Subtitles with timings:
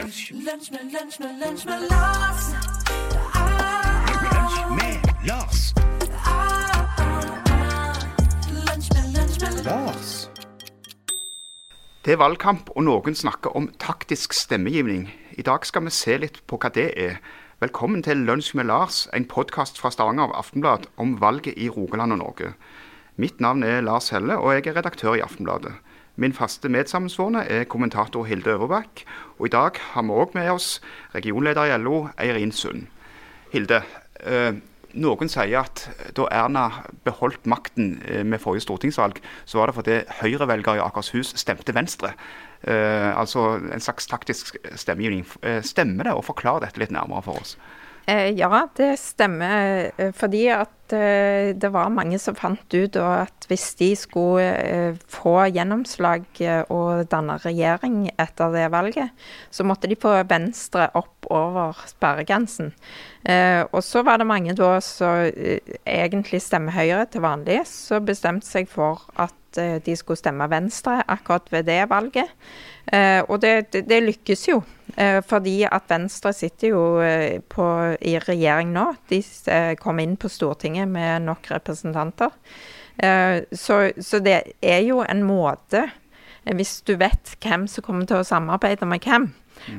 [0.00, 2.44] Lunsj, Lunsj med, lunsj med, lunsj med Lars.
[4.32, 4.94] lunsj med
[5.28, 5.58] Lars.
[8.68, 10.12] Lunsj med, lunsj med Lars.
[12.04, 15.10] Det er valgkamp, og noen snakker om taktisk stemmegivning.
[15.36, 17.20] I dag skal vi se litt på hva det er.
[17.60, 22.22] Velkommen til Lunsj med Lars, en podkast fra Stavanger Aftenblad om valget i Rogaland og
[22.24, 22.54] Norge.
[23.20, 25.76] Mitt navn er Lars Helle, og jeg er redaktør i Aftenbladet.
[26.20, 29.04] Min faste medsammensvorne er kommentator Hilde Øverbakk,
[29.38, 30.74] og i dag har vi òg med oss
[31.14, 32.82] regionleder i LO, Eirin Sund.
[33.54, 33.78] Hilde,
[34.20, 34.52] eh,
[35.00, 35.86] noen sier at
[36.18, 36.66] da Erna
[37.08, 39.16] beholdt makten eh, med forrige stortingsvalg,
[39.48, 42.12] så var det fordi Høyre-velgere i Akershus stemte Venstre.
[42.68, 45.24] Eh, altså en slags taktisk stemmegivning.
[45.64, 47.56] Stemmer det, og forklar dette litt nærmere for oss.
[48.10, 49.88] Ja, det stemmer.
[50.18, 55.34] Fordi at eh, det var mange som fant ut at hvis de skulle eh, få
[55.50, 59.10] gjennomslag eh, og danne regjering etter det valget,
[59.50, 62.72] så måtte de få Venstre opp over sperregrensen.
[63.20, 65.26] Og så var det mange da som
[65.84, 69.36] egentlig stemmer Høyre til vanlig, så bestemte seg for at
[69.84, 72.32] de skulle stemme Venstre akkurat ved det valget.
[73.28, 74.62] Og det, det, det lykkes jo,
[75.28, 76.82] fordi at Venstre sitter jo
[77.52, 77.66] på,
[78.00, 78.86] i regjering nå.
[79.12, 79.20] De
[79.82, 82.30] kom inn på Stortinget med nok representanter.
[82.96, 85.86] Eh, så, så det er jo en måte,
[86.44, 89.30] eh, hvis du vet hvem som kommer til å samarbeide med hvem,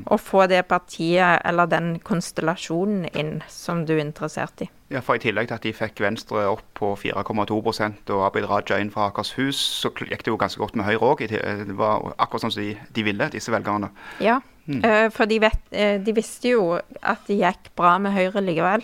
[0.05, 4.69] å få det partiet eller den konstellasjonen inn som du er interessert i.
[4.91, 8.79] Ja, for I tillegg til at de fikk Venstre opp på 4,2% og Abid Raja
[8.81, 11.21] inn fra Akershus, så gikk det jo ganske godt med Høyre òg.
[11.31, 13.87] Det var akkurat sånn som de, de ville, disse velgerne.
[14.19, 18.43] Ja, eh, for de, vet, eh, de visste jo at det gikk bra med Høyre
[18.43, 18.83] likevel.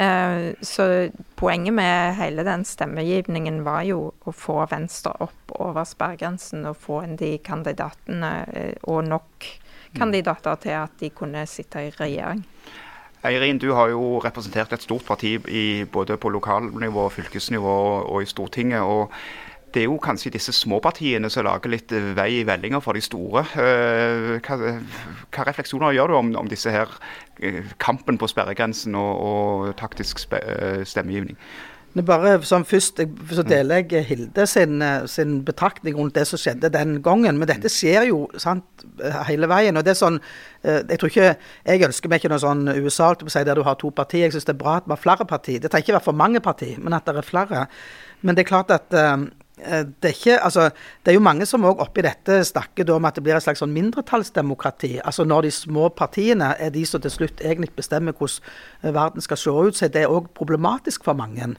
[0.00, 0.88] Eh, så
[1.36, 7.02] poenget med hele den stemmegivningen var jo å få Venstre opp over sperregrensen og få
[7.04, 8.32] inn de kandidatene
[8.88, 9.52] og nok
[9.96, 12.44] kandidater til at de kunne sitte i regjering.
[13.24, 18.28] Eirin, du har jo representert et stort parti i, både på lokalnivå, fylkesnivå og, i
[18.28, 18.80] Stortinget.
[18.82, 19.12] og
[19.74, 23.42] det er jo kanskje disse småpartiene som lager litt vei i vellinga for de store.
[23.58, 24.58] Eh, Hva,
[25.34, 26.92] hva refleksjoner gjør du om, om disse her
[27.40, 31.40] eh, kampen på sperregrensen og, og taktisk eh, stemmegivning?
[31.94, 36.26] Det er bare sånn Først så deler jeg Hilde sin, eh, sin betraktning rundt det
[36.26, 37.38] som skjedde den gangen.
[37.38, 38.64] Men dette skjer jo sant,
[39.28, 39.76] hele veien.
[39.76, 40.20] og det er sånn,
[40.64, 43.90] eh, Jeg tror ikke, jeg ønsker meg ikke noe sånn USA der du har to
[43.90, 44.26] partier.
[44.26, 45.60] Jeg syns det er bra at vi har flere partier.
[45.60, 47.68] Det trenger ikke være for mange partier, men at det er flere.
[48.22, 50.70] Men det er klart at eh, det er, ikke, altså,
[51.06, 53.62] det er jo mange som òg oppi dette snakker om at det blir et slags
[53.62, 54.96] sånn mindretallsdemokrati.
[55.06, 58.42] Altså Når de små partiene er de som til slutt egentlig bestemmer hvordan
[58.82, 61.54] eh, verden skal se ut, så er det òg problematisk for mange.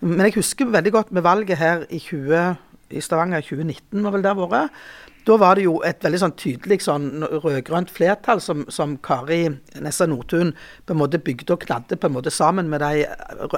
[0.00, 2.54] Men jeg husker veldig godt med valget her i, 20,
[2.94, 4.84] i Stavanger i 2019, var vel det vært.
[5.26, 9.44] Da var det jo et veldig sånn tydelig sånn rød-grønt flertall som, som Kari
[9.82, 10.50] Nessa Nordtun
[10.86, 13.04] på en måte bygde og knadde på en måte sammen med de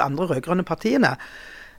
[0.01, 1.15] andre rød-grønne partiene.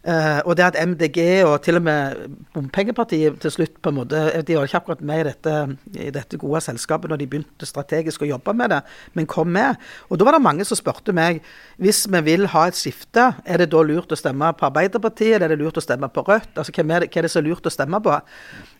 [0.05, 1.17] Eh, og det at MDG
[1.47, 5.19] og til og med Bompengepartiet til slutt på en måte, De var ikke akkurat med
[5.19, 5.53] i dette,
[5.97, 8.81] i dette gode selskapet når de begynte strategisk å jobbe med det,
[9.13, 9.81] men kom med.
[10.09, 11.41] Og Da var det mange som spurte meg
[11.81, 15.49] hvis vi vil ha et skifte, er det da lurt å stemme på Arbeiderpartiet eller
[15.49, 16.53] er det lurt å stemme på Rødt?
[16.53, 18.19] Altså Hvem er det, hva er det som er lurt å stemme på?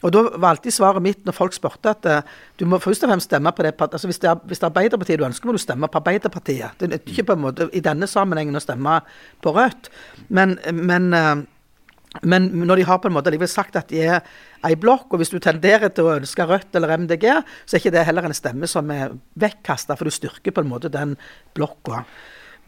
[0.05, 2.21] Og Da var alltid svaret mitt når folk spurte at uh,
[2.59, 4.69] du må først og fremst stemme på det altså Hvis det er, hvis det er
[4.69, 6.77] Arbeiderpartiet du ønsker, må du stemme på Arbeiderpartiet.
[6.79, 8.99] Det nytter ikke på en måte i denne sammenhengen å stemme
[9.41, 9.89] på Rødt.
[10.29, 11.35] Men, men eh,
[12.23, 14.21] men når de har på en måte likevel sagt at de er
[14.65, 17.25] ei blokk, og hvis du tenderer til å ønske Rødt eller MDG,
[17.65, 20.71] så er ikke det heller en stemme som er vekkasta, for du styrker på en
[20.71, 21.17] måte den
[21.57, 22.05] blokka.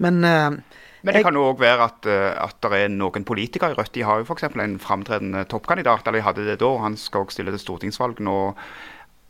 [0.04, 3.72] Men, uh, Men det kan jo òg være at, eh, at det er noen politikere
[3.72, 3.94] i Rødt.
[3.96, 4.50] De har jo f.eks.
[4.50, 6.72] en framtredende toppkandidat, eller de hadde det da.
[6.84, 8.38] Han skal òg stille til stortingsvalg nå.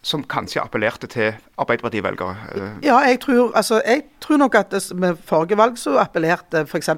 [0.08, 2.36] Som kanskje appellerte til Arbeiderparti-velgere?
[2.56, 6.90] Eh, Ja, jeg tror, altså, jeg tror nok at med forrige valg så appellerte f.eks.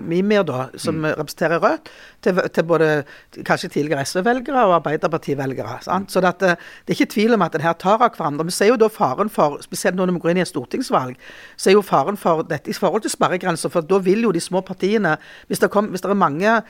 [0.00, 1.90] Mimir, da, som representerer Rødt,
[2.22, 3.04] til, til både
[3.44, 5.78] kanskje tidligere SV-velgere og Arbeiderparti-velgere.
[5.86, 6.08] Mm.
[6.08, 6.56] Så det, eh,
[6.86, 8.48] det er ikke tvil om at en her tar av hverandre.
[8.48, 11.16] Vi ser jo da faren for, spesielt når vi går inn i et stortingsvalg,
[11.56, 13.68] så er jo faren for dette i forhold til sperregrenser.
[13.68, 15.18] For da vil jo de små partiene,
[15.48, 16.62] hvis det, kom, hvis det er mange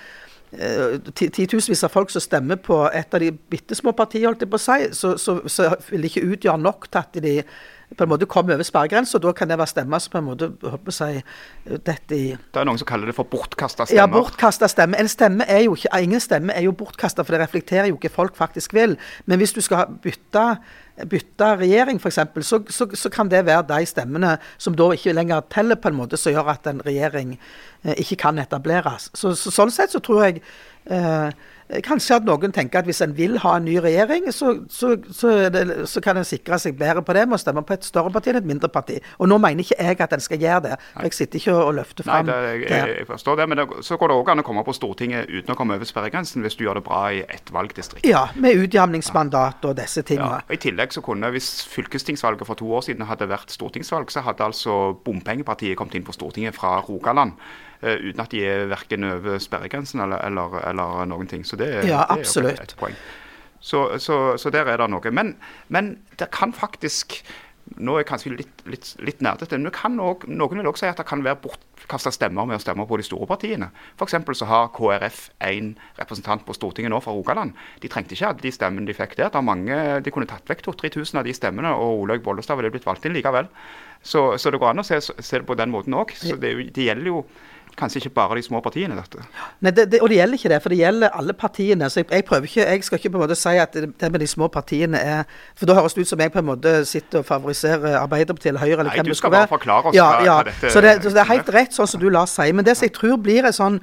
[1.15, 4.61] titusenvis av folk som stemmer på et av de bitte små partiene, holdt jeg på
[4.61, 7.35] å si, så, så, så vil det ikke utgjøre nok til at de
[7.97, 9.21] på en måte kommer over sperregrensa.
[9.23, 11.25] Da kan det være stemmer som på en måte håper jeg,
[11.65, 14.15] dette i Det er noen som kaller det for bortkasta ja, stemmer.
[14.19, 15.01] bortkasta stemme.
[15.01, 18.13] En stemme er jo ikke, ingen stemme er jo bortkasta, for det reflekterer jo ikke
[18.15, 18.97] folk faktisk vil.
[19.27, 20.45] Men hvis du skal bytte,
[21.11, 25.47] bytte regjering, f.eks., så, så, så kan det være de stemmene som da ikke lenger
[25.55, 27.37] teller, på en måte, som gjør at en regjering
[27.85, 29.11] eh, ikke kan etableres.
[29.15, 30.45] Så, så, sånn sett så tror jeg
[31.85, 35.31] Kanskje at noen tenker at hvis en vil ha en ny regjering, så, så, så,
[35.51, 38.13] det, så kan en sikre seg bedre på det med å stemme på et større
[38.13, 38.99] parti enn et mindre parti.
[39.17, 40.77] Og nå mener ikke jeg at en skal gjøre det.
[40.93, 42.69] for Jeg sitter ikke og løfter Nei, fram jeg, det.
[42.69, 45.33] jeg, jeg forstår det, men det, så går det òg an å komme på Stortinget
[45.33, 48.05] uten å komme over sperregrensen, hvis du gjør det bra i ett valgdistrikt.
[48.13, 50.43] Ja, med utjamningsmandat og disse Ja, tingene.
[50.45, 54.21] og I tillegg så kunne, Hvis fylkestingsvalget for to år siden hadde vært stortingsvalg, så
[54.29, 57.33] hadde altså Bompengepartiet kommet inn på Stortinget fra Rogaland.
[57.85, 61.45] Eh, uten at de er verken over sperregrensen eller, eller, eller noen ting.
[61.45, 62.97] Så det, Ja, det er jo et poeng.
[63.65, 65.11] Så, så, så der er det noe.
[65.15, 65.37] Men,
[65.73, 67.23] men det kan faktisk
[67.81, 70.89] Nå er jeg kanskje litt, litt, litt nerdete, men kan også, noen vil også si
[70.91, 73.71] at det kan være bortkasta stemmer med å stemme på de store partiene.
[73.97, 74.19] F.eks.
[74.37, 77.57] så har KrF én representant på Stortinget nå fra Rogaland.
[77.81, 79.33] De trengte ikke alle de stemmene de fikk der.
[79.33, 82.71] Det er mange, De kunne tatt vekk 2000-3000 av de stemmene, og Olaug Bollestad ville
[82.75, 83.49] blitt valgt inn likevel.
[84.05, 86.13] Så, så det går an å se, se det på den måten òg.
[86.21, 87.25] Det, det gjelder jo
[87.79, 89.23] kanskje ikke bare de små partiene, dette.
[89.65, 91.89] Nei, det, det, og det gjelder ikke det, for det gjelder alle partiene.
[91.91, 94.21] Så jeg, jeg prøver ikke, jeg skal ikke på en måte si at det, med
[94.23, 95.25] de små partiene er
[95.59, 98.61] For da høres det ut som jeg på en måte sitter og favoriserer Arbeiderpartiet eller
[98.65, 98.79] Høyre.
[98.81, 100.35] eller Nei, hvem du det skal skulle bare forklare oss ja, hva- ja.
[100.41, 102.55] hva dette så, det, så det er helt rett sånn som du Lars sier.
[102.55, 103.81] Men det som jeg tror blir en sånn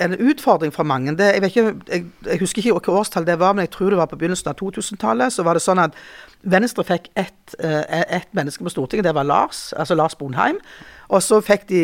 [0.00, 3.34] en utfordring for mange det, jeg, vet ikke, jeg, jeg husker ikke hvilket årstall det
[3.40, 5.34] var, men jeg tror det var på begynnelsen av 2000-tallet.
[5.34, 5.98] Så var det sånn at
[6.48, 10.56] Venstre fikk ett et menneske på Stortinget, det var Lars, altså Lars Bonheim.
[11.08, 11.80] Og så fikk de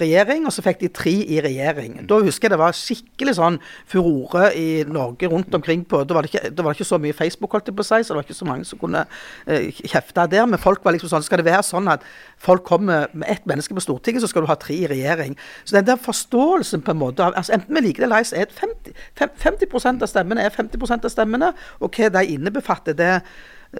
[0.00, 2.02] regjering, og så fikk de tre i regjering.
[2.08, 3.56] Da husker jeg det var skikkelig sånn
[3.88, 7.16] furore i Norge rundt omkring på Da var det ikke, var det ikke så mye
[7.16, 9.06] Facebook, holdt jeg på å si, så det var ikke så mange som kunne
[9.46, 10.44] eh, kjefte der.
[10.50, 12.04] Men folk var liksom sånn Skal det være sånn at
[12.42, 15.38] folk kommer med ett menneske på Stortinget, så skal du ha tre i regjering?
[15.64, 18.28] Så den der forståelsen på en måte av altså Enten vi liker det eller ei,
[18.28, 21.52] så er det 50, fem- 50 av stemmene er 50% av stemmene.
[21.80, 23.12] Og hva de innebefatter, det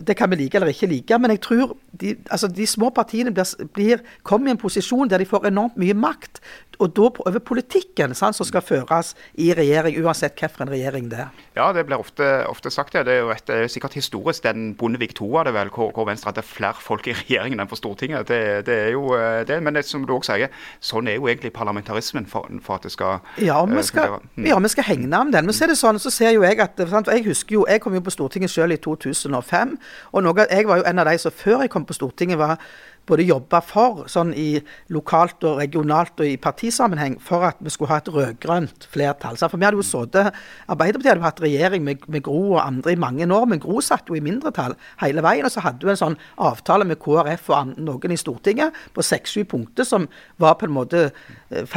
[0.01, 3.33] det kan vi like eller ikke like, men jeg tror de, altså de små partiene
[3.35, 6.41] blir, blir, kommer i en posisjon der de får enormt mye makt.
[6.79, 11.45] Og da over politikken sant, som skal føres i regjering, uansett hvilken regjering det er.
[11.57, 13.07] Ja, det blir ofte, ofte sagt det.
[13.09, 16.09] Det er jo et, er sikkert historisk den Bondevik II var det vel, hvor, hvor
[16.09, 18.29] Venstre hadde flere folk i regjeringen enn på Stortinget.
[18.29, 20.53] Det, det er jo eh, det, Men det, som du også sier,
[20.85, 24.19] sånn er jo egentlig parlamentarismen for, for at det skal Ja, og eh, vi skal.
[24.37, 24.51] Mm.
[24.51, 25.49] ja, vi skal hegne om den.
[25.49, 27.81] Men så er det sånn, så ser jo jeg at sant, Jeg husker jo, jeg
[27.81, 29.77] kom jo på Stortinget selv i 2005.
[30.13, 32.59] og noe, Jeg var jo en av de som før jeg kom på Stortinget, var
[33.07, 34.59] både jobba for, sånn i
[34.95, 39.39] lokalt og regionalt og i partisammenheng, for at vi skulle ha et rød-grønt flertall.
[39.39, 40.33] For vi hadde jo sittet
[40.73, 43.81] Arbeiderpartiet hadde jo hatt regjering med, med Gro og andre i mange år, men Gro
[43.85, 45.47] satt jo i mindretall hele veien.
[45.47, 49.45] Og så hadde du en sånn avtale med KrF og noen i Stortinget på seks-sju
[49.49, 50.09] punkter som
[50.43, 51.07] var på en måte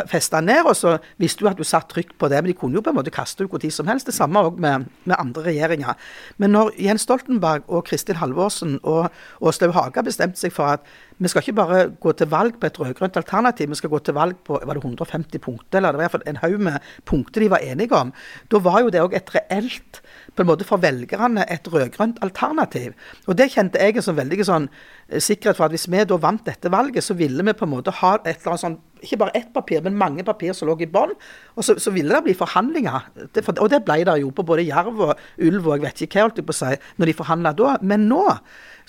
[0.09, 0.63] festa ned.
[0.65, 2.93] Og så visste du at du satt trygt på det, men de kunne jo på
[2.93, 4.09] en måte kaste hvor tid som helst.
[4.09, 6.09] Det samme òg med, med andre regjeringer.
[6.41, 9.09] Men når Jens Stoltenberg og Kristin Halvorsen og
[9.41, 10.85] Åslaug Haga bestemte seg for at
[11.19, 14.15] vi skal ikke bare gå til valg på et rød-grønt alternativ, vi skal gå til
[14.15, 16.91] valg på var det 150 punkter, eller det var i hvert fall en haug med
[17.09, 18.13] punkter de var enige om.
[18.51, 19.99] Da var jo det òg et reelt
[20.35, 22.93] på en måte for velgerne et rød-grønt alternativ.
[23.27, 26.45] Og det kjente jeg som veldig sånn eh, sikkerhet for at hvis vi da vant
[26.47, 29.35] dette valget, så ville vi på en måte ha et eller annet sånn ikke bare
[29.37, 31.13] ett papir, men mange papir som lå i bånn.
[31.55, 33.07] Og så, så ville det bli forhandlinger.
[33.35, 36.19] Det, og det ble det jo på både jerv og ulv og jeg vet ikke
[36.19, 37.77] hva, holdt jeg på å si, når de forhandla da.
[37.85, 38.25] Men nå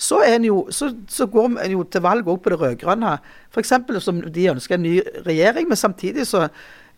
[0.01, 3.17] så, jo, så, så går en jo til valg òg på det rød-grønne.
[3.53, 3.73] F.eks.
[4.01, 4.95] som de ønsker en ny
[5.27, 6.47] regjering, men samtidig så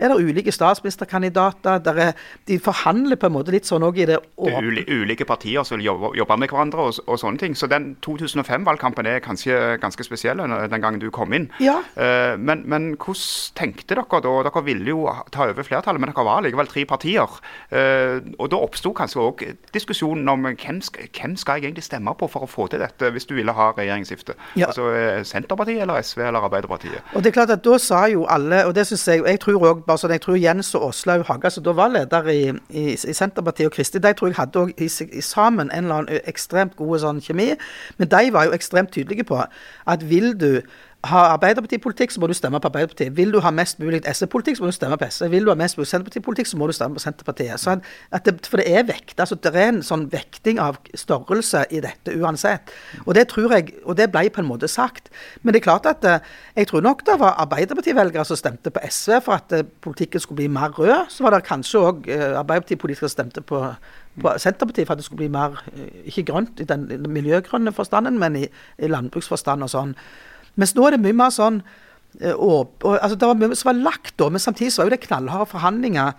[0.03, 1.79] er det ulike statsministerkandidater.
[1.85, 2.11] Der er,
[2.47, 4.61] de forhandler på en måte litt sånn òg i det åpne.
[4.63, 7.55] uli, ulike partier som vil jobbe, jobbe med hverandre og, og sånne ting.
[7.57, 11.49] Så den 2005-valgkampen er kanskje ganske spesiell den gangen du kom inn.
[11.63, 11.79] Ja.
[11.95, 14.33] Eh, men, men hvordan tenkte dere da?
[14.47, 17.37] Dere ville jo ta over flertallet, men dere var likevel tre partier.
[17.71, 19.43] Eh, og da oppsto kanskje òg
[19.75, 23.11] diskusjonen om hvem, sk- hvem skal jeg egentlig stemme på for å få til dette,
[23.13, 24.35] hvis du ville ha regjeringsskifte?
[24.59, 24.69] Ja.
[24.71, 27.01] Altså eh, Senterpartiet eller SV eller Arbeiderpartiet?
[27.13, 29.67] Og det er klart at da sa jo alle, og det synes jeg, jeg tror
[29.71, 32.39] òg bare sånn, jeg tror Jens og Åslaug Haga, som da var leder i,
[32.73, 36.75] i, i Senterpartiet, og Kristi, de tror jeg hadde i sammen en eller annen ekstremt
[36.79, 37.51] god sånn kjemi.
[37.99, 40.49] Men de var jo ekstremt tydelige på at vil du
[41.03, 43.11] ha Arbeiderpartipolitikk, så må du stemme på Arbeiderpartiet.
[43.17, 45.25] Vil du ha mest mulig SV-politikk, så må du stemme på SV.
[45.33, 47.59] Vil du ha mest mulig Senterpartipolitikk, så må du stemme på Senterpartiet.
[47.59, 49.19] Så at, at det, for det er vekt.
[49.19, 52.71] altså Det er en sånn vekting av størrelse i dette uansett.
[53.03, 55.11] Og det tror jeg, og det ble på en måte sagt.
[55.41, 58.87] Men det er klart at eh, jeg tror nok det var Arbeiderparti-velgere som stemte på
[58.87, 61.11] SV for at eh, politikken skulle bli mer rød.
[61.11, 63.65] Så var det kanskje òg Arbeiderpartipolitikere som stemte på,
[64.37, 68.35] Senterpartiet for at det skulle bli mer, eh, ikke grønt i den miljøgrønne forstanden, men
[68.39, 68.47] i,
[68.79, 69.97] i landbruksforstand og sånn.
[70.55, 71.61] Mens nå er det mye mer sånn
[72.21, 74.91] eh, og, og, altså Det var mye som var lagt da, men samtidig så var
[74.91, 76.13] jo det knallharde forhandlinger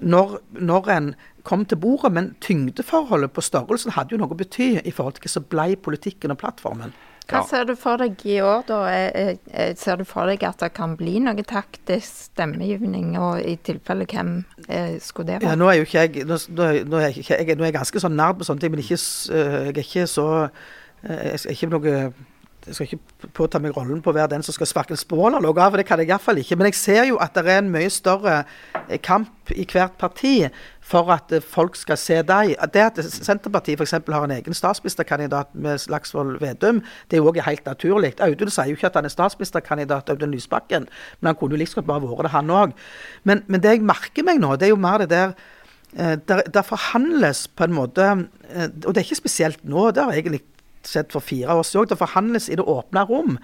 [0.00, 1.12] når, når en
[1.44, 2.12] kom til bordet.
[2.16, 5.70] Men tyngdeforholdet på størrelsen hadde jo noe å bety i forhold til hva som ble
[5.76, 6.92] politikken og plattformen.
[7.30, 8.78] Hva ser du for deg i år, da?
[8.90, 13.52] Eh, eh, Ser du for deg at det kan bli noe taktisk stemmegivning, og i
[13.62, 14.32] tilfelle hvem
[14.98, 15.60] skulle det Ja, være?
[15.60, 16.40] nå er jo ikke jeg Nå,
[16.90, 19.70] nå, jeg, jeg, nå er jeg ganske sånn nerd på sånne ting, men ikke, jeg
[19.70, 20.26] er ikke så
[21.06, 21.94] Jeg er ikke noe
[22.66, 25.44] jeg skal ikke påta meg rollen på å være den som skal sparke spål eller
[25.46, 26.58] noe av, for det kan jeg iallfall ikke.
[26.60, 28.34] Men jeg ser jo at det er en mye større
[28.86, 30.34] eh, kamp i hvert parti
[30.84, 32.52] for at eh, folk skal se deg.
[32.74, 33.96] Det at Senterpartiet f.eks.
[33.96, 38.12] har en egen statsministerkandidat med Slagsvold Vedum, det er jo også helt naturlig.
[38.26, 40.90] Audun sier jo ikke at han er statsministerkandidat, Audun Lysbakken,
[41.20, 42.76] men han kunne jo like godt bare vært det, han òg.
[43.24, 45.32] Men, men det jeg merker meg nå, det er jo mer det der
[45.96, 48.04] eh, der, der forhandles på en måte
[48.50, 50.42] Og det er ikke spesielt nå, det har egentlig
[50.88, 51.92] skjedd for fire år siden òg.
[51.92, 53.38] Det forhandles i det åpne rom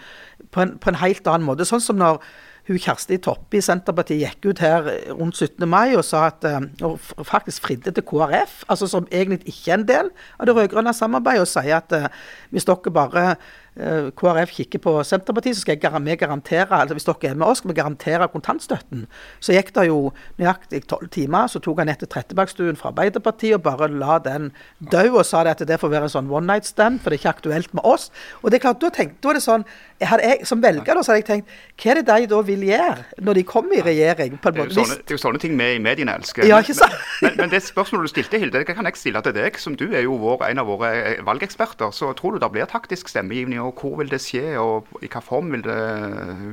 [0.54, 1.68] på en, på en helt annen måte.
[1.68, 2.22] Sånn som når
[2.66, 5.62] hun Kjersti Toppe i Senterpartiet gikk ut her rundt 17.
[5.70, 9.78] mai og sa at eh, og faktisk fridde til KrF, altså som egentlig ikke er
[9.78, 12.08] en del av det rød-grønne samarbeidet, og sier at eh,
[12.50, 17.04] hvis dere bare eh, KrF kikker på Senterpartiet, så skal jeg vi garantere altså hvis
[17.04, 19.06] dere er med oss, skal vi garantere kontantstøtten.
[19.40, 23.90] Så gikk det jo nøyaktig tolv timer, så tok Anette Trettebergstuen fra Arbeiderpartiet og bare
[23.92, 27.02] la den dø og sa det at det får være en sånn one night stand,
[27.02, 28.08] for det er ikke aktuelt med oss.
[28.42, 29.66] Og det er klart, da, tenkte, er det sånn
[30.00, 32.64] jeg jeg, Som velger da, så hadde jeg tenkt Hva er det de da vil
[32.66, 34.36] gjøre når de kommer i regjering?
[34.36, 34.76] på en Det er, jo måte?
[34.76, 36.44] sånne, det er jo sånne ting vi i mediene elsker.
[36.48, 36.96] Ja, ikke sant?
[37.22, 39.56] Men, men, men det spørsmålet du stilte, Hilde, det kan jeg stille til deg.
[39.60, 41.94] Som du er jo vår, en av våre eh, valgeksperter.
[41.96, 45.24] Så tror du det blir taktisk stemmegivning, og hvor vil det skje, og i hvilken
[45.24, 45.80] form vil det,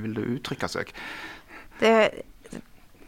[0.03, 0.93] vil det uttrykke seg?
[1.79, 1.93] Det,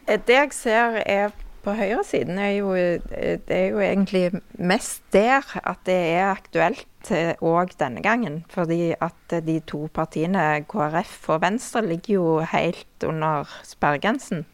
[0.06, 1.34] det jeg ser er
[1.66, 7.10] på høyresiden, er jo, det er jo egentlig mest der at det er aktuelt
[7.42, 8.44] òg denne gangen.
[8.50, 14.46] Fordi at de to partiene, KrF og Venstre, ligger jo helt under sperregrensen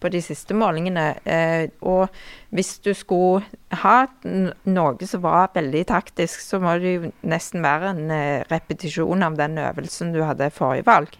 [0.00, 1.06] på de siste målingene.
[1.24, 2.08] Eh, og
[2.54, 3.44] hvis du skulle
[3.82, 9.26] ha noe som var veldig taktisk, så må det jo nesten være en eh, repetisjon
[9.26, 11.18] av den øvelsen du hadde forrige valg.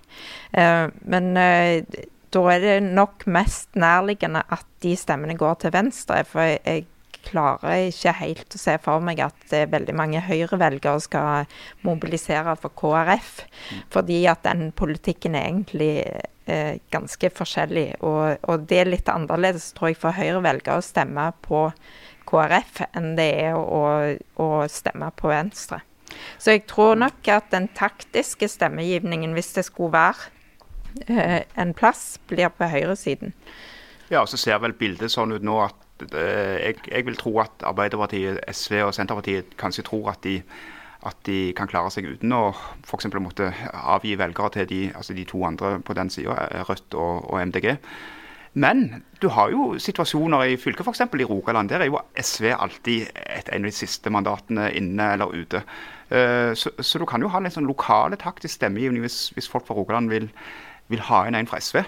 [0.57, 1.33] Eh, men
[2.31, 6.23] da er det nok mest nærliggende at de stemmene går til venstre.
[6.29, 6.87] For jeg
[7.27, 11.49] klarer ikke helt å se for meg at eh, veldig mange Høyre-velgere skal
[11.87, 13.33] mobilisere for KrF.
[13.93, 15.93] Fordi at den politikken er egentlig
[16.51, 17.89] eh, ganske forskjellig.
[18.01, 21.69] Og, og det er litt annerledes, tror jeg, for Høyre-velgere å stemme på
[22.31, 23.85] KrF enn det er å,
[24.41, 25.83] å stemme på Venstre.
[26.39, 30.31] Så jeg tror nok at den taktiske stemmegivningen, hvis det skulle være
[31.07, 33.35] eh, en plass, blir på høyresiden.
[34.11, 35.80] Ja, så ser vel bildet sånn ut nå at
[36.13, 40.39] jeg, jeg vil tro at Arbeiderpartiet, SV og Senterpartiet kanskje tror at de,
[41.07, 42.45] at de kan klare seg uten å
[42.85, 43.11] f.eks.
[43.21, 46.37] måtte avgi velgere til de, altså de to andre på den sida,
[46.69, 47.77] Rødt og, og MDG.
[48.53, 51.05] Men du har jo situasjoner i fylket, f.eks.
[51.07, 51.71] i Rogaland.
[51.71, 55.63] Der er jo SV alltid et, en av de siste mandatene inne eller ute.
[56.11, 59.69] Eh, så, så du kan jo ha en sånn lokale taktisk stemmegivning hvis, hvis folk
[59.69, 60.27] fra Rogaland vil,
[60.91, 61.81] vil ha inn en fra SV.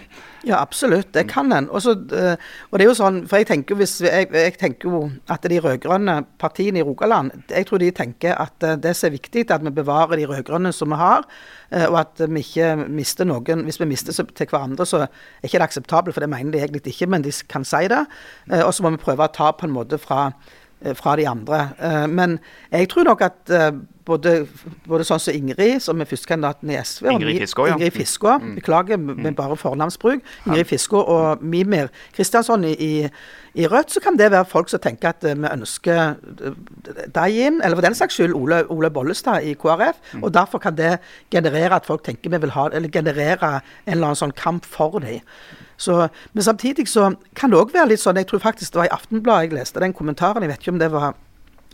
[0.46, 1.12] Ja, absolutt.
[1.14, 1.68] Det kan en.
[1.70, 2.36] Også, eh,
[2.70, 5.58] og det er jo sånn, for jeg tenker, hvis, jeg, jeg tenker jo at de
[5.62, 9.54] rød-grønne partiene i Rogaland jeg tror de tenker at eh, det som er viktig, er
[9.58, 11.26] at vi bevarer de rød-grønne som vi har.
[11.70, 13.66] eh, Og at vi ikke mister noen.
[13.68, 16.62] Hvis vi mister seg til hverandre, så er ikke det akseptabelt, for det mener de
[16.62, 18.04] egentlig ikke, men de kan si det.
[18.62, 20.32] Og så må vi prøve å ta på en måte fra
[20.98, 21.58] fra de andre.
[22.10, 22.40] Men
[22.72, 23.50] jeg tror nok at
[24.06, 24.32] både,
[24.88, 27.76] både sånn som Ingrid, som er førstekandidaten i SV Ingrid Fiskå, ja.
[27.76, 30.24] Ingrid Fiskaa, beklager med med bare fornavnsbruk.
[30.46, 32.92] Ingrid Fiskå og Mimir Kristiansson i, i,
[33.54, 36.14] i Rødt, så kan det være folk som tenker at eh, vi ønsker
[36.48, 36.60] eh,
[37.14, 40.00] deg inn, eller for den saks skyld Ole, Ole Bollestad i KrF.
[40.22, 40.96] Og derfor kan det
[41.30, 44.98] generere at folk tenker vi vil ha, eller generere en eller annen sånn kamp for
[45.02, 45.20] dem.
[45.82, 48.86] Så, men samtidig så kan det òg være litt sånn Jeg tror faktisk det var
[48.86, 50.44] i Aftenbladet jeg leste den kommentaren.
[50.44, 51.16] Jeg vet ikke om det var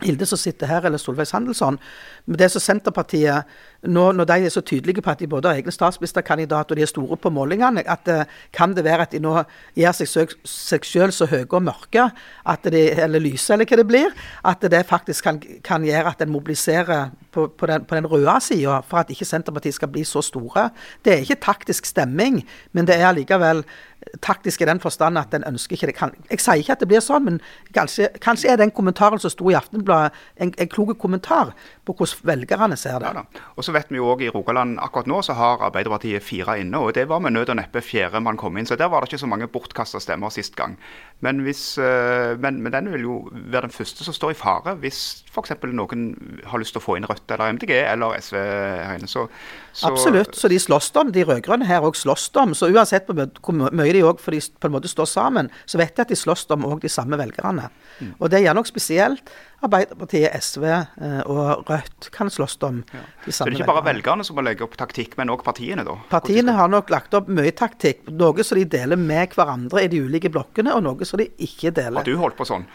[0.03, 1.79] Hilde som sitter her, eller Solveig Sandelsson.
[2.25, 3.47] Men det som Senterpartiet,
[3.83, 6.83] nå, når de er så tydelige på at de både har egen statsministerkandidater og de
[6.83, 9.33] er store på målingene, at eh, kan det være at de nå
[9.79, 12.09] gjør seg, seg selv så høye og mørke,
[12.45, 14.15] at de, eller lyse, eller hva det blir,
[14.47, 18.39] at det faktisk kan, kan gjøre at en mobiliserer på, på, den, på den røde
[18.43, 20.69] sida for at ikke Senterpartiet skal bli så store.
[21.05, 22.41] Det er ikke taktisk stemming,
[22.71, 23.63] men det er allikevel
[24.21, 25.95] taktisk i den forstand at en ønsker ikke det.
[25.95, 27.39] Kan, jeg sier ikke at det blir sånn, men
[27.75, 31.53] kanskje, kanskje er den kommentaren som sto i Aftenbladet en, en klok kommentar
[31.89, 33.11] på hvordan velgerne ser det.
[33.17, 33.23] Ja.
[33.57, 36.79] Og så vet vi jo også i Rogaland akkurat nå så har Arbeiderpartiet fire inne,
[36.79, 38.69] og det var med nød og neppe fjerde man kom inn.
[38.69, 40.77] Så der var det ikke så mange bortkasta stemmer sist gang.
[41.25, 44.75] Men, hvis, eh, men, men den vil jo være den første som står i fare
[44.79, 45.51] hvis f.eks.
[45.67, 46.05] noen
[46.47, 49.09] har lyst til å få inn Rødt eller MDG eller SV her inne.
[49.09, 49.25] Så,
[49.73, 50.37] så Absolutt.
[50.37, 52.55] Så de slåss om, de rød-grønne her òg slåss om.
[52.57, 56.07] Så uansett på hvor mye de òg på en måte står sammen, så vet jeg
[56.07, 57.69] at de slåss om òg de samme velgerne.
[57.99, 58.13] Mm.
[58.19, 59.33] Og det er gjerne nok spesielt
[59.65, 62.81] Arbeiderpartiet, SV eh, og Rødt kan slåss om
[63.25, 64.23] de Så samme det er ikke bare velgerne.
[64.23, 65.97] som må legge opp taktikk, men òg partiene, da?
[66.11, 68.07] Partiene har nok lagt opp mye taktikk.
[68.09, 71.73] Noe som de deler med hverandre i de ulike blokkene, og noe som de ikke
[71.75, 71.99] deler.
[71.99, 72.65] Har du holdt på sånn?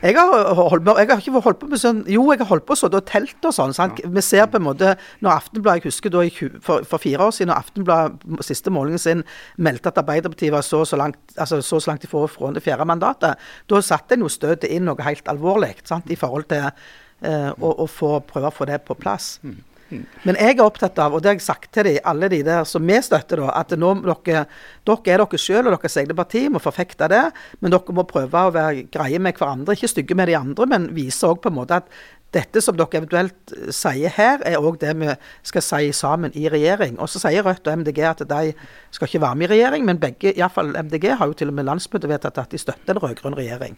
[0.00, 2.66] Jeg har, holdt på, jeg har ikke holdt på med sånn Jo, jeg har holdt
[2.68, 3.74] på sånn og telt og sånn.
[3.76, 4.00] Sant?
[4.00, 6.32] Vi ser på en måte Når Aftenbladet Jeg husker da i,
[6.64, 9.24] for, for fire år siden, når Aftenbladet siste målingen sin
[9.60, 13.38] meldte at Arbeiderpartiet var så så langt altså så langt ifra fra det fjerde mandatet,
[13.68, 16.08] da satte en jo støtet inn noe helt alvorlig sant?
[16.10, 19.36] i forhold til eh, å, å få, prøve å få det på plass.
[19.90, 22.66] Men jeg er opptatt av, og det har jeg sagt til de, alle de der
[22.68, 24.44] som vi støtter, da, at nå dere,
[24.86, 27.24] dere er dere selv og deres egne parti, må forfekte det.
[27.58, 30.88] Men dere må prøve å være greie med hverandre, ikke stygge med de andre, men
[30.94, 31.90] vise også på en måte at
[32.34, 35.08] dette som dere eventuelt eh, sier her, er òg det vi
[35.50, 36.98] skal si sammen i regjering.
[37.02, 38.52] Og så sier Rødt og MDG at de
[38.90, 41.66] skal ikke være med i regjering, men begge, iallfall MDG, har jo til og med
[41.70, 43.76] landsmøtet vedtatt at de støtter en rød-grønn regjering.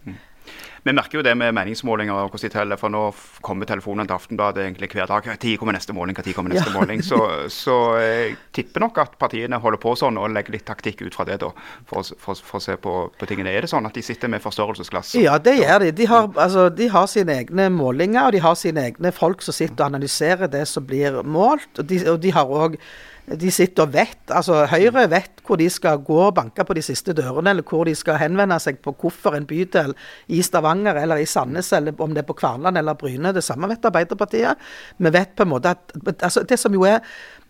[0.83, 3.03] Vi merker jo det med meningsmålinger og hvordan de teller, for nå
[3.45, 5.29] kommer telefonen til Aftenbladet egentlig hver dag.
[5.31, 6.17] Når kommer neste måling?
[6.17, 6.73] Når kommer neste Ja.
[6.75, 6.99] måling?
[7.07, 7.19] Så,
[7.63, 11.23] så jeg tipper nok at partiene holder på sånn og legger litt taktikk ut fra
[11.29, 11.53] det, da,
[11.87, 13.53] for, for, for å se på, på tingene.
[13.55, 15.13] Er det sånn at de sitter med forstørrelsesglass?
[15.23, 15.93] Ja, det gjør de.
[16.01, 19.55] De har, altså, de har sine egne målinger, og de har sine egne folk som
[19.55, 21.71] sitter og analyserer det som blir målt.
[21.79, 22.77] Og de, og de har òg
[23.23, 26.81] de sitter og vet, altså Høyre vet hvor de skal gå og banke på de
[26.83, 29.93] siste dørene, eller hvor de skal henvende seg på hvorfor en bydel
[30.27, 33.31] i Stavanger eller i Sandnes, eller om det er på Kvarnland eller Bryne.
[33.31, 34.59] Det samme vet Arbeiderpartiet.
[34.99, 36.99] Vi vet på en måte at altså Det som jo er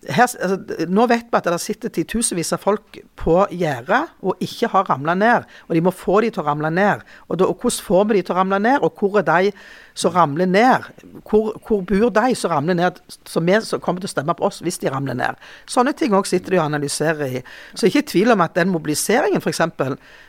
[0.10, 4.70] her, altså, nå vet vi at det sitter titusenvis av folk på gjerdet og ikke
[4.74, 5.48] har ramla ned.
[5.68, 7.04] Og de må få de til å ramle ned.
[7.28, 9.54] Og, da, og hvordan får vi de til å ramle ned, og hvor er de
[10.00, 10.90] som ramler ned?
[11.30, 14.48] Hvor, hvor bor de som ramler ned, som vi som kommer til å stemme på
[14.50, 15.42] oss hvis de ramler ned?
[15.70, 17.44] Sånne ting òg sitter de og analyserer i.
[17.74, 19.64] Så ikke tvil om at den mobiliseringen f.eks.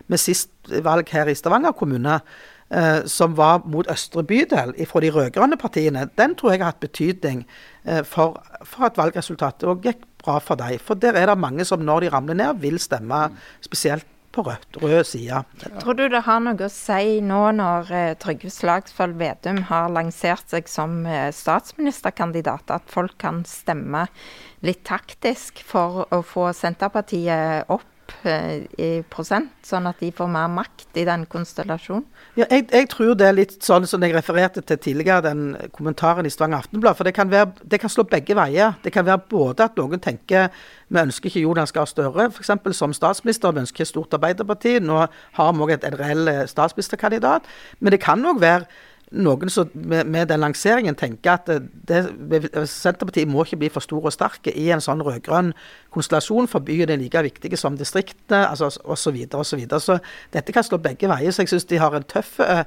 [0.07, 0.53] med sist
[0.85, 2.21] valg her i Stavanger kommune,
[3.07, 7.45] som var mot Østre bydel fra de rød-grønne partiene, den tror jeg har hatt betydning
[7.85, 10.81] eh, for, for at valgresultatet òg gikk bra for dem.
[10.83, 13.29] For der er det mange som når de ramler ned, vil stemme
[13.65, 15.45] spesielt på rødt, rød side.
[15.81, 20.51] Tror du det har noe å si nå når eh, Trygve Slagsvold Vedum har lansert
[20.51, 24.09] seg som eh, statsministerkandidat, at folk kan stemme
[24.67, 27.87] litt taktisk for å få Senterpartiet opp
[28.29, 32.05] eh, i prosent, sånn at de får mer makt i den konstellasjonen?
[32.39, 36.27] Ja, jeg, jeg tror det er litt sånn som jeg refererte til tidligere, den kommentaren
[36.27, 36.99] i Stavanger Aftenblad.
[36.99, 38.79] For det kan, være, det kan slå begge veier.
[38.85, 40.51] Det kan være både at noen tenker
[40.95, 42.51] vi ønsker ikke Jonas Gahr Støre f.eks.
[42.77, 44.77] som statsminister, vi ønsker et stort Arbeiderparti.
[44.85, 45.01] Nå
[45.39, 47.49] har vi òg en reell eh, statsministerkandidat.
[47.81, 48.69] Men det kan òg være
[49.13, 51.51] noen som med, med den lanseringen tenker at
[51.89, 52.01] det,
[52.71, 55.53] Senterpartiet må ikke bli for store og sterke i en sånn rød-grønn
[55.95, 59.05] konstellasjon, for byen er like viktige som distriktene altså, osv.
[59.05, 59.99] Så, videre, og så, så
[60.35, 61.35] dette kan slå begge veier.
[61.35, 62.65] Så jeg syns de har en tøff eh,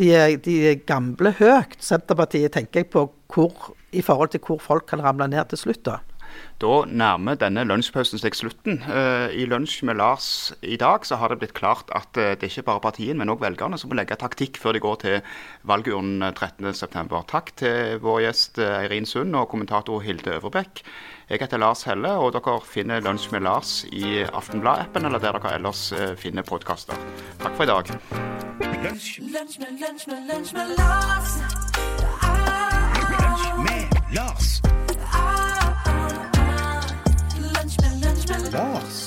[0.00, 0.10] de,
[0.44, 0.56] de
[0.88, 5.52] gamle høyt, Senterpartiet, tenker jeg på hvor, i forhold til hvor folk kan ramle ned
[5.52, 5.84] til slutt.
[5.86, 6.00] da.
[6.62, 8.78] Da nærmer denne lunsjpausen seg slutten.
[8.88, 10.28] Eh, I Lunsj med Lars
[10.64, 13.32] i dag så har det blitt klart at eh, det er ikke bare partiene, men
[13.34, 15.18] òg velgerne som må legge taktikk før de går til
[15.68, 17.22] valgurnen eh, 13.9.
[17.28, 20.80] Takk til vår gjest eh, Eirin Sund og kommentator Hilde Øvrebekk.
[21.28, 25.56] Jeg heter Lars Helle, og dere finner Lunsj med Lars i Aftenblad-appen eller der dere
[25.58, 26.96] ellers eh, finner podkaster.
[27.42, 27.90] Takk for i dag.
[28.62, 31.36] Lunch med, lunch med, lunch med Lars.
[33.66, 34.65] Med Lars.
[38.52, 39.05] lost.